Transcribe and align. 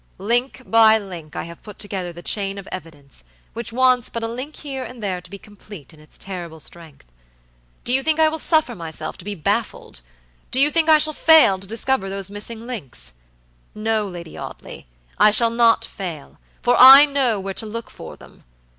Link 0.17 0.63
by 0.65 0.97
link 0.97 1.35
I 1.35 1.43
have 1.43 1.61
put 1.61 1.77
together 1.77 2.11
the 2.11 2.23
chain 2.23 2.57
of 2.57 2.67
evidence, 2.71 3.23
which 3.53 3.71
wants 3.71 4.09
but 4.09 4.23
a 4.23 4.27
link 4.27 4.55
here 4.55 4.83
and 4.83 5.03
there 5.03 5.21
to 5.21 5.29
be 5.29 5.37
complete 5.37 5.93
in 5.93 5.99
its 5.99 6.17
terrible 6.17 6.59
strength. 6.59 7.11
Do 7.83 7.93
you 7.93 8.01
think 8.01 8.19
I 8.19 8.27
will 8.27 8.39
suffer 8.39 8.73
myself 8.73 9.15
to 9.19 9.23
be 9.25 9.35
baffled? 9.35 10.01
Do 10.49 10.59
you 10.59 10.71
think 10.71 10.89
I 10.89 10.97
shall 10.97 11.13
fail 11.13 11.59
to 11.59 11.67
discover 11.67 12.09
those 12.09 12.31
missing 12.31 12.65
links? 12.65 13.13
No, 13.75 14.07
Lady 14.07 14.35
Audley, 14.35 14.87
I 15.19 15.29
shall 15.29 15.51
not 15.51 15.85
fail, 15.85 16.39
for 16.63 16.75
I 16.79 17.05
know 17.05 17.39
where 17.39 17.53
to 17.53 17.65
look 17.67 17.91
for 17.91 18.17
them! 18.17 18.43